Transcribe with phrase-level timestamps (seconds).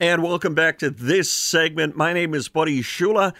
[0.00, 1.96] And welcome back to this segment.
[1.96, 3.34] My name is Buddy Shula.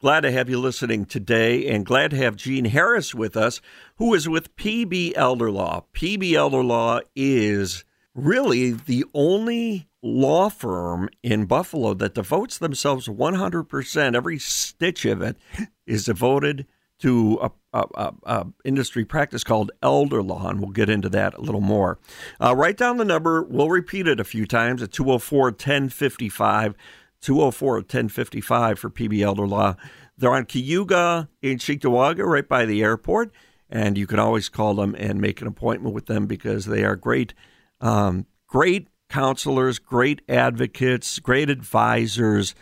[0.00, 3.60] Glad to have you listening today and glad to have Gene Harris with us,
[3.96, 5.86] who is with PB Elder Law.
[5.92, 7.84] PB Elder Law is
[8.14, 15.36] really the only law firm in Buffalo that devotes themselves 100%, every stitch of it
[15.84, 16.64] is devoted
[17.00, 17.50] to a,
[17.94, 21.98] a, a, industry practice called elder law, and we'll get into that a little more.
[22.40, 23.42] Uh, write down the number.
[23.42, 26.74] We'll repeat it a few times at 204 1055.
[27.20, 29.76] 204 1055 for PB Elder Law.
[30.18, 33.32] They're on Cayuga in Cheektowaga, right by the airport.
[33.70, 36.96] And you can always call them and make an appointment with them because they are
[36.96, 37.32] great,
[37.80, 42.54] um, great counselors, great advocates, great advisors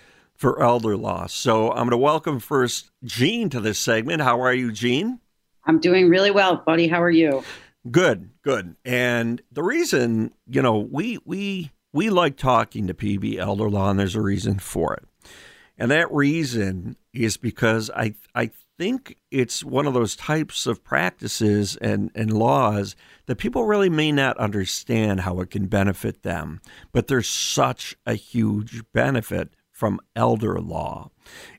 [0.42, 1.24] for elder law.
[1.28, 4.22] So I'm going to welcome first Gene to this segment.
[4.22, 5.20] How are you, Gene?
[5.66, 6.88] I'm doing really well, buddy.
[6.88, 7.44] How are you?
[7.88, 8.74] Good, good.
[8.84, 14.00] And the reason, you know, we we we like talking to PB Elder Law, and
[14.00, 15.04] there's a reason for it.
[15.78, 21.76] And that reason is because I I think it's one of those types of practices
[21.76, 26.60] and, and laws that people really may not understand how it can benefit them.
[26.90, 31.10] But there's such a huge benefit from elder law.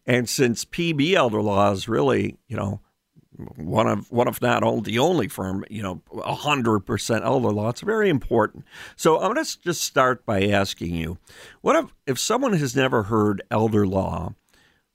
[0.05, 2.79] And since PB Elder Law is really, you know,
[3.57, 7.67] one of one of not only the only firm, you know, hundred percent elder law.
[7.67, 8.63] It's very important.
[8.95, 11.17] So I'm going to just start by asking you,
[11.59, 14.35] what if if someone has never heard elder law,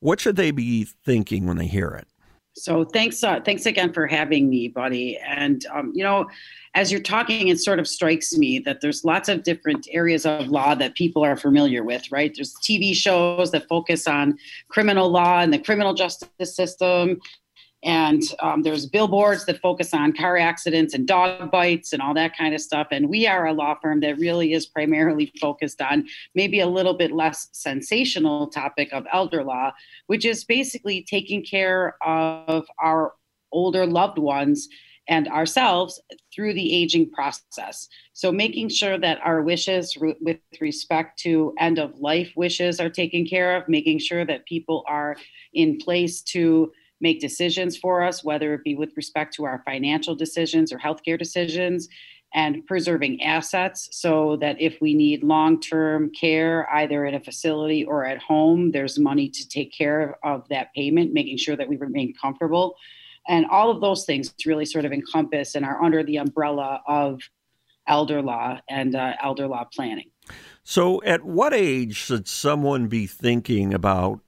[0.00, 2.08] what should they be thinking when they hear it?
[2.58, 5.16] So thanks, uh, thanks again for having me, buddy.
[5.18, 6.28] And um, you know,
[6.74, 10.48] as you're talking, it sort of strikes me that there's lots of different areas of
[10.48, 12.32] law that people are familiar with, right?
[12.34, 14.38] There's TV shows that focus on
[14.68, 17.20] criminal law and the criminal justice system.
[17.84, 22.36] And um, there's billboards that focus on car accidents and dog bites and all that
[22.36, 22.88] kind of stuff.
[22.90, 26.94] And we are a law firm that really is primarily focused on maybe a little
[26.94, 29.72] bit less sensational topic of elder law,
[30.06, 33.12] which is basically taking care of our
[33.52, 34.68] older loved ones
[35.08, 36.00] and ourselves
[36.34, 37.88] through the aging process.
[38.12, 42.90] So, making sure that our wishes re- with respect to end of life wishes are
[42.90, 45.16] taken care of, making sure that people are
[45.54, 50.14] in place to make decisions for us, whether it be with respect to our financial
[50.14, 51.88] decisions or healthcare decisions,
[52.34, 57.84] and preserving assets so that if we need long term care, either in a facility
[57.84, 61.76] or at home, there's money to take care of that payment, making sure that we
[61.76, 62.76] remain comfortable.
[63.26, 67.20] And all of those things really sort of encompass and are under the umbrella of
[67.86, 70.10] elder law and uh, elder law planning.
[70.62, 74.20] So, at what age should someone be thinking about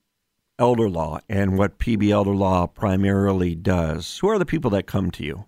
[0.61, 4.19] elder law and what PB Elder Law primarily does?
[4.19, 5.47] Who are the people that come to you?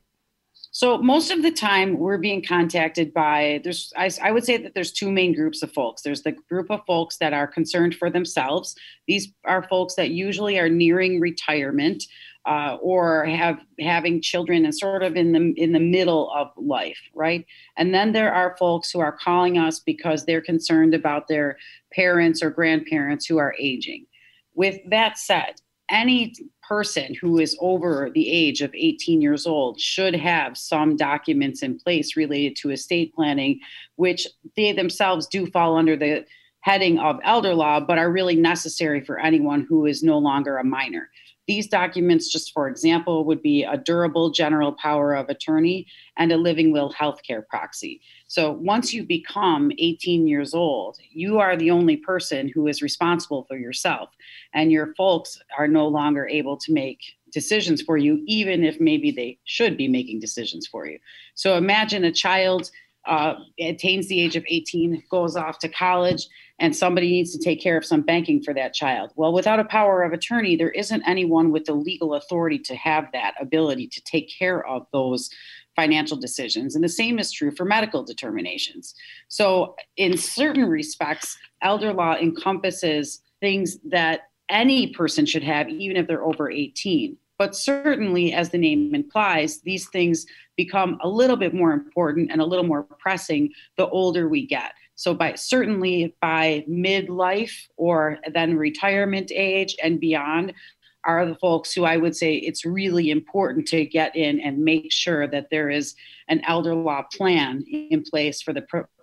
[0.74, 4.72] So most of the time, we're being contacted by there's I, I, would say that
[4.74, 6.00] there's two main groups of folks.
[6.00, 8.74] There's the group of folks that are concerned for themselves.
[9.06, 12.04] These are folks that usually are nearing retirement
[12.46, 16.98] uh, or have having children and sort of in the in the middle of life,
[17.14, 17.44] right?
[17.76, 21.58] And then there are folks who are calling us because they're concerned about their
[21.92, 24.06] parents or grandparents who are aging.
[24.54, 26.34] With that said, any
[26.66, 31.78] person who is over the age of 18 years old should have some documents in
[31.78, 33.60] place related to estate planning,
[33.96, 34.26] which
[34.56, 36.24] they themselves do fall under the
[36.60, 40.64] heading of elder law, but are really necessary for anyone who is no longer a
[40.64, 41.10] minor.
[41.48, 45.86] These documents, just for example, would be a durable general power of attorney
[46.16, 48.00] and a living will healthcare proxy.
[48.28, 53.44] So once you become 18 years old, you are the only person who is responsible
[53.48, 54.10] for yourself,
[54.54, 57.00] and your folks are no longer able to make
[57.32, 60.98] decisions for you, even if maybe they should be making decisions for you.
[61.34, 62.70] So imagine a child
[63.06, 66.26] uh, attains the age of 18, goes off to college,
[66.58, 69.12] and somebody needs to take care of some banking for that child.
[69.16, 73.10] Well, without a power of attorney, there isn't anyone with the legal authority to have
[73.12, 75.30] that ability to take care of those
[75.74, 76.74] financial decisions.
[76.74, 78.94] And the same is true for medical determinations.
[79.28, 86.06] So, in certain respects, elder law encompasses things that any person should have, even if
[86.06, 87.16] they're over 18.
[87.42, 92.40] But certainly, as the name implies, these things become a little bit more important and
[92.40, 94.74] a little more pressing the older we get.
[94.94, 100.54] So by certainly by midlife or then retirement age and beyond
[101.02, 104.92] are the folks who I would say it's really important to get in and make
[104.92, 105.96] sure that there is
[106.28, 108.62] an elder law plan in place for the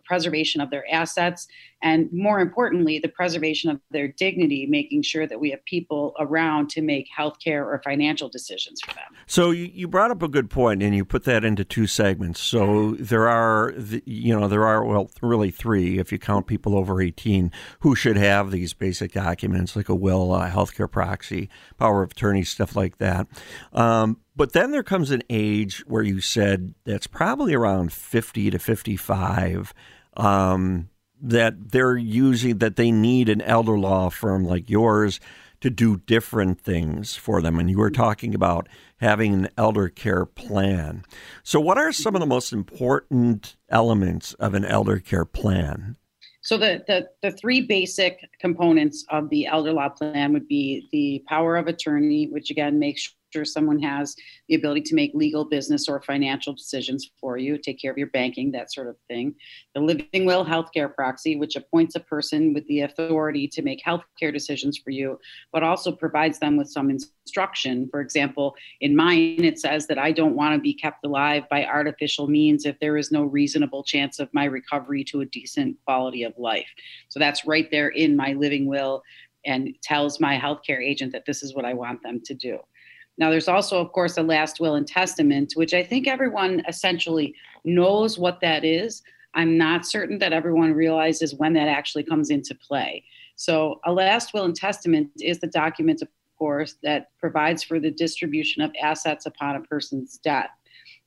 [0.09, 1.47] preservation of their assets,
[1.83, 6.67] and more importantly, the preservation of their dignity, making sure that we have people around
[6.71, 9.05] to make healthcare or financial decisions for them.
[9.27, 12.41] So you brought up a good point, and you put that into two segments.
[12.41, 13.71] So there are,
[14.03, 17.51] you know, there are well, really three if you count people over eighteen
[17.81, 22.43] who should have these basic documents like a will, a healthcare proxy, power of attorney,
[22.43, 23.27] stuff like that.
[23.73, 28.57] Um, but then there comes an age where you said that's probably around 50 to
[28.57, 29.73] 55
[30.17, 30.89] um,
[31.21, 35.19] that they're using that they need an elder law firm like yours
[35.61, 37.59] to do different things for them.
[37.59, 41.03] And you were talking about having an elder care plan.
[41.43, 45.97] So, what are some of the most important elements of an elder care plan?
[46.41, 51.23] So the, the, the three basic components of the elder law plan would be the
[51.27, 54.15] power of attorney, which again makes sure someone has
[54.47, 58.07] the ability to make legal business or financial decisions for you, take care of your
[58.07, 59.35] banking, that sort of thing.
[59.75, 64.33] The living will healthcare proxy, which appoints a person with the authority to make healthcare
[64.33, 65.19] decisions for you,
[65.51, 67.87] but also provides them with some instruction.
[67.91, 71.65] For example, in mine, it says that I don't want to be kept alive by
[71.65, 76.23] artificial means if there is no reasonable chance of my recovery to a decent quality
[76.23, 76.69] of life.
[77.09, 79.03] So that's right there in my living will
[79.45, 82.59] and tells my healthcare agent that this is what I want them to do.
[83.19, 87.35] Now, there's also, of course, a last will and testament, which I think everyone essentially
[87.65, 89.03] knows what that is.
[89.33, 93.03] I'm not certain that everyone realizes when that actually comes into play.
[93.35, 96.07] So, a last will and testament is the document, of
[96.37, 100.49] course, that provides for the distribution of assets upon a person's death.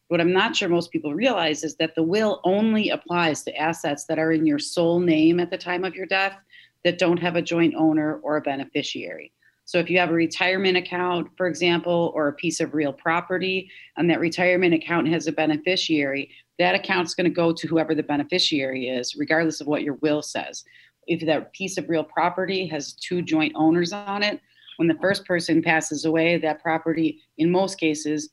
[0.09, 4.05] What I'm not sure most people realize is that the will only applies to assets
[4.05, 6.37] that are in your sole name at the time of your death
[6.85, 9.33] that don't have a joint owner or a beneficiary.
[9.73, 13.71] So if you have a retirement account, for example, or a piece of real property,
[13.97, 18.03] and that retirement account has a beneficiary, that account's going to go to whoever the
[18.03, 20.63] beneficiary is, regardless of what your will says.
[21.07, 24.43] If that piece of real property has two joint owners on it,
[24.77, 28.29] when the first person passes away, that property, in most cases,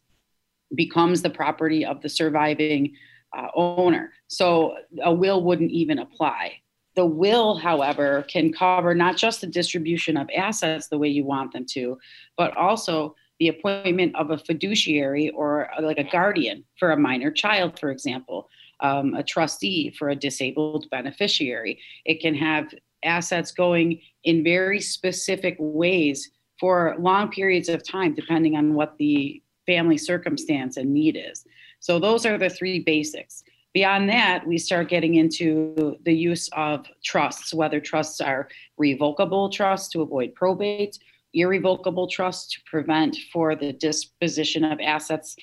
[0.76, 2.94] becomes the property of the surviving
[3.34, 4.12] uh, owner.
[4.28, 6.56] So a will wouldn't even apply.
[7.00, 11.54] The will, however, can cover not just the distribution of assets the way you want
[11.54, 11.98] them to,
[12.36, 17.32] but also the appointment of a fiduciary or uh, like a guardian for a minor
[17.32, 18.50] child, for example,
[18.82, 21.80] um, a trustee for a disabled beneficiary.
[22.04, 22.74] It can have
[23.06, 26.30] assets going in very specific ways
[26.60, 31.46] for long periods of time, depending on what the family circumstance and need is.
[31.80, 33.42] So, those are the three basics.
[33.74, 39.90] Beyond that, we start getting into the use of trusts, whether trusts are revocable trusts
[39.90, 40.98] to avoid probate,
[41.34, 45.36] irrevocable trusts to prevent for the disposition of assets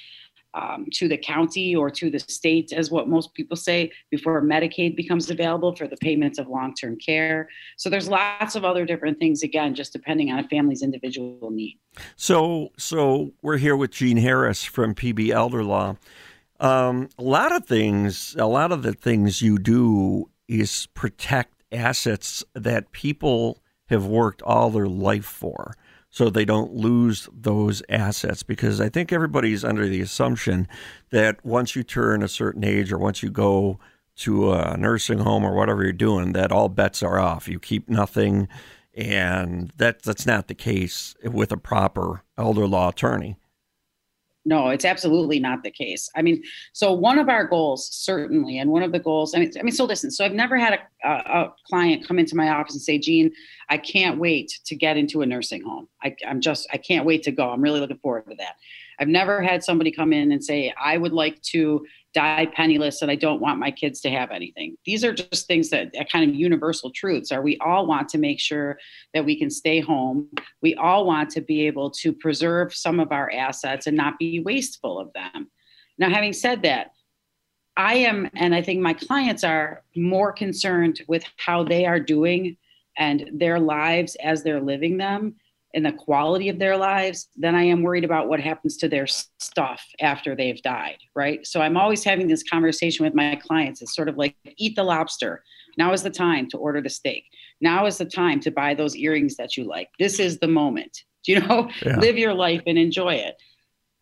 [0.55, 4.96] um, to the county or to the state, as what most people say, before Medicaid
[4.96, 7.49] becomes available for the payments of long term care.
[7.76, 11.78] So there's lots of other different things, again, just depending on a family's individual need.
[12.17, 15.96] So, so we're here with Jean Harris from PB Elder Law.
[16.58, 22.44] Um, a lot of things, a lot of the things you do is protect assets
[22.54, 25.75] that people have worked all their life for
[26.10, 30.66] so they don't lose those assets because I think everybody's under the assumption
[31.10, 33.78] that once you turn a certain age or once you go
[34.16, 37.48] to a nursing home or whatever you're doing that all bets are off.
[37.48, 38.48] You keep nothing
[38.94, 43.36] and that that's not the case with a proper elder law attorney
[44.46, 46.08] no, it's absolutely not the case.
[46.14, 49.50] I mean, so one of our goals, certainly, and one of the goals, I mean,
[49.58, 52.74] I mean, so listen, so I've never had a, a, client come into my office
[52.74, 53.32] and say, Jean,
[53.68, 55.88] I can't wait to get into a nursing home.
[56.02, 57.50] I, I'm just, I can't wait to go.
[57.50, 58.54] I'm really looking forward to that.
[58.98, 61.84] I've never had somebody come in and say, I would like to
[62.14, 64.76] die penniless and I don't want my kids to have anything.
[64.86, 68.18] These are just things that are kind of universal truths are we all want to
[68.18, 68.78] make sure
[69.12, 70.28] that we can stay home.
[70.62, 74.40] We all want to be able to preserve some of our assets and not be
[74.40, 75.50] wasteful of them.
[75.98, 76.92] Now, having said that,
[77.76, 82.56] I am, and I think my clients are more concerned with how they are doing
[82.96, 85.36] and their lives as they're living them
[85.75, 89.06] and the quality of their lives than I am worried about what happens to their
[89.06, 91.46] stuff after they've died, right?
[91.46, 93.82] So I'm always having this conversation with my clients.
[93.82, 95.42] It's sort of like eat the lobster.
[95.76, 97.25] Now is the time to order the steak.
[97.61, 99.88] Now is the time to buy those earrings that you like.
[99.99, 101.02] This is the moment.
[101.25, 101.99] Do you know, yeah.
[101.99, 103.37] live your life and enjoy it.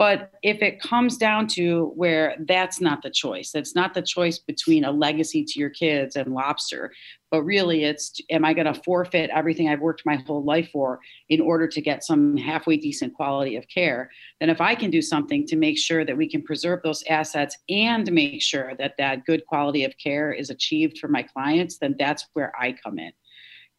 [0.04, 4.38] But if it comes down to where that's not the choice, it's not the choice
[4.38, 6.92] between a legacy to your kids and lobster,
[7.30, 11.00] but really it's am I going to forfeit everything I've worked my whole life for
[11.30, 14.10] in order to get some halfway decent quality of care?
[14.40, 17.56] Then if I can do something to make sure that we can preserve those assets
[17.70, 21.96] and make sure that that good quality of care is achieved for my clients, then
[21.98, 23.12] that's where I come in.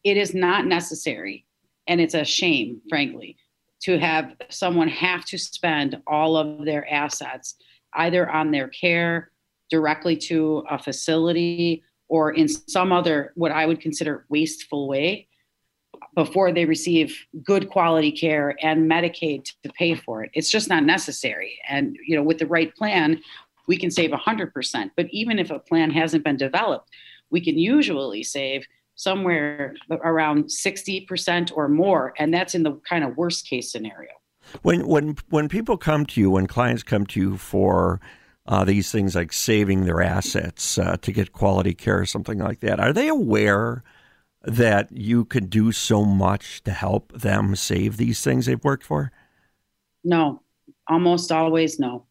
[0.02, 1.46] It is not necessary
[1.86, 3.36] and it's a shame, frankly
[3.82, 7.56] to have someone have to spend all of their assets
[7.94, 9.30] either on their care
[9.70, 15.28] directly to a facility or in some other what I would consider wasteful way
[16.14, 20.30] before they receive good quality care and Medicaid to pay for it.
[20.34, 21.58] It's just not necessary.
[21.68, 23.20] And you know, with the right plan,
[23.66, 24.90] we can save 100%.
[24.96, 26.90] But even if a plan hasn't been developed,
[27.30, 28.66] we can usually save
[28.96, 34.10] somewhere around 60% or more and that's in the kind of worst case scenario.
[34.62, 38.00] When when when people come to you when clients come to you for
[38.46, 42.60] uh, these things like saving their assets uh, to get quality care or something like
[42.60, 43.82] that are they aware
[44.42, 49.10] that you can do so much to help them save these things they've worked for?
[50.04, 50.40] No.
[50.88, 52.06] Almost always no.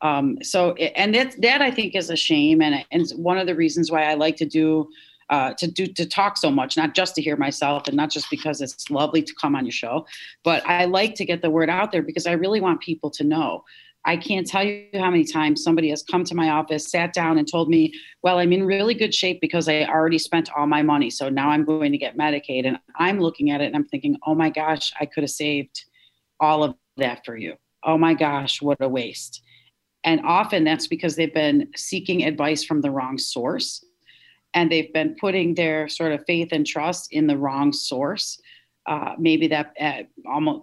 [0.00, 3.54] Um, so and that that i think is a shame and, and one of the
[3.54, 4.88] reasons why i like to do
[5.30, 8.30] uh, to do to talk so much, not just to hear myself and not just
[8.30, 10.06] because it's lovely to come on your show,
[10.42, 13.24] but I like to get the word out there because I really want people to
[13.24, 13.64] know.
[14.06, 17.38] I can't tell you how many times somebody has come to my office, sat down,
[17.38, 20.82] and told me, Well, I'm in really good shape because I already spent all my
[20.82, 21.08] money.
[21.10, 22.66] So now I'm going to get Medicaid.
[22.66, 25.84] And I'm looking at it and I'm thinking, Oh my gosh, I could have saved
[26.38, 27.54] all of that for you.
[27.82, 29.42] Oh my gosh, what a waste.
[30.04, 33.82] And often that's because they've been seeking advice from the wrong source
[34.54, 38.40] and they've been putting their sort of faith and trust in the wrong source.
[38.86, 40.62] Uh, maybe that uh, almost,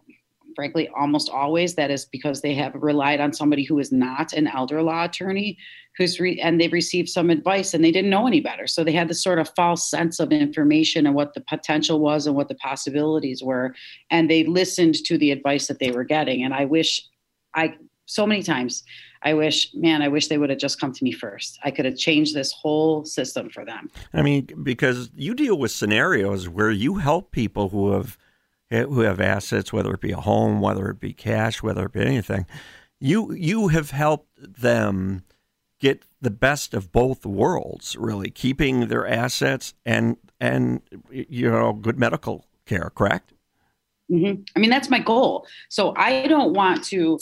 [0.56, 4.48] frankly, almost always that is because they have relied on somebody who is not an
[4.48, 5.58] elder law attorney,
[5.98, 8.68] who's re- and they've received some advice and they didn't know any better.
[8.68, 12.28] So they had this sort of false sense of information and what the potential was
[12.28, 13.76] and what the possibilities were,
[14.10, 16.44] and they listened to the advice that they were getting.
[16.44, 17.06] And I wish
[17.56, 18.84] I so many times
[19.24, 21.60] I wish, man, I wish they would have just come to me first.
[21.64, 23.90] I could have changed this whole system for them.
[24.14, 28.18] I mean, because you deal with scenarios where you help people who have
[28.72, 32.02] who have assets, whether it be a home, whether it be cash, whether it be
[32.02, 32.46] anything.
[33.00, 35.24] You you have helped them
[35.80, 42.00] get the best of both worlds, really, keeping their assets and and you know good
[42.00, 42.92] medical care.
[42.96, 43.34] Correct.
[44.10, 44.42] Mm-hmm.
[44.56, 45.48] I mean, that's my goal.
[45.70, 47.20] So I don't want to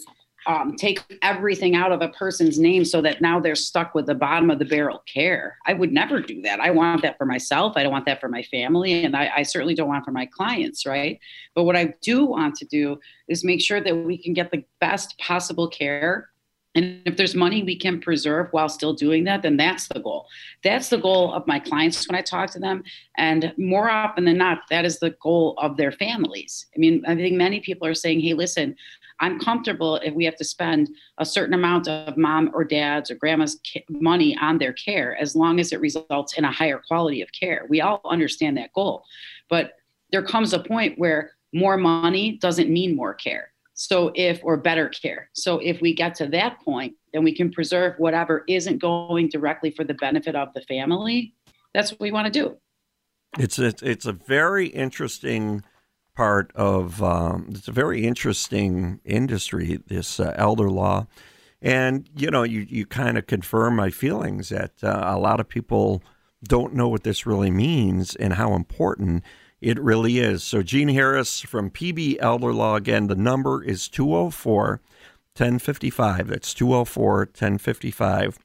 [0.48, 4.16] um, take everything out of a person's name so that now they're stuck with the
[4.16, 5.58] bottom of the barrel care.
[5.66, 6.60] I would never do that.
[6.60, 7.74] I want that for myself.
[7.76, 9.04] I don't want that for my family.
[9.04, 11.20] And I, I certainly don't want for my clients, right?
[11.56, 14.64] But what I do want to do is make sure that we can get the
[14.80, 16.30] best possible care
[16.76, 20.28] and if there's money we can preserve while still doing that, then that's the goal.
[20.64, 22.84] That's the goal of my clients when I talk to them.
[23.18, 26.68] And more often than not, that is the goal of their families.
[26.76, 28.76] I mean, I think many people are saying, hey, listen,
[29.20, 33.16] I'm comfortable if we have to spend a certain amount of mom or dad's or
[33.16, 33.60] grandma's
[33.90, 37.66] money on their care as long as it results in a higher quality of care.
[37.70, 39.04] We all understand that goal.
[39.50, 39.74] But
[40.12, 43.52] there comes a point where more money doesn't mean more care.
[43.74, 45.30] So if or better care.
[45.34, 49.72] So if we get to that point, then we can preserve whatever isn't going directly
[49.72, 51.34] for the benefit of the family.
[51.74, 52.58] That's what we want to do.
[53.38, 55.64] It's a, it's a very interesting
[56.20, 61.08] part of um, it's a very interesting industry, this uh, elder law.
[61.62, 65.48] And, you know, you, you kind of confirm my feelings that uh, a lot of
[65.48, 66.04] people
[66.44, 69.24] don't know what this really means and how important
[69.62, 70.44] it really is.
[70.44, 74.82] So, Gene Harris from PB Elder Law, again, the number is 204
[75.38, 76.28] 1055.
[76.28, 78.40] That's 204 1055.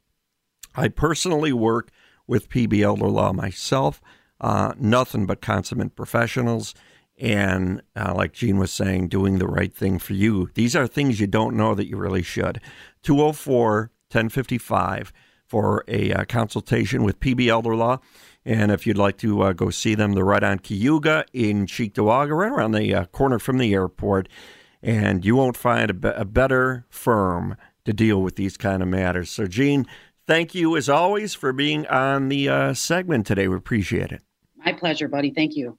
[0.76, 1.88] I personally work
[2.28, 4.00] with PB Elder Law myself,
[4.40, 6.73] uh, nothing but consummate professionals
[7.18, 10.50] and uh, like Gene was saying, doing the right thing for you.
[10.54, 12.61] These are things you don't know that you really should.
[13.02, 15.12] 204 1055
[15.47, 17.99] for a uh, consultation with PB Elder Law.
[18.44, 22.37] And if you'd like to uh, go see them, they're right on Cayuga in Cheektowaga,
[22.37, 24.28] right around the uh, corner from the airport.
[24.83, 28.88] And you won't find a, be- a better firm to deal with these kind of
[28.88, 29.30] matters.
[29.30, 29.87] So, Gene,
[30.26, 33.49] thank you as always for being on the uh, segment today.
[33.49, 34.23] We appreciate it.
[34.56, 35.30] My pleasure, buddy.
[35.30, 35.78] Thank you.